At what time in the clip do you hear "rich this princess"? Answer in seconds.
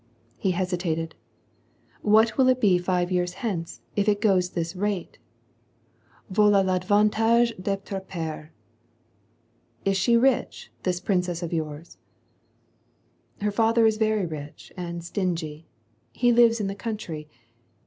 10.17-11.43